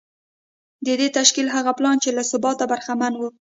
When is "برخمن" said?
2.71-3.13